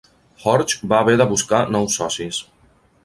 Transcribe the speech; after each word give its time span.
Horch 0.43 0.73
va 0.93 1.01
haver 1.05 1.15
de 1.21 1.27
buscar 1.33 1.59
nous 1.77 2.01
socis. 2.01 2.41